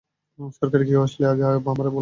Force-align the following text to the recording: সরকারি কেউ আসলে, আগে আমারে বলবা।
সরকারি 0.61 0.83
কেউ 0.85 0.99
আসলে, 1.03 1.25
আগে 1.27 1.43
আমারে 1.43 1.59
বলবা। 1.67 1.89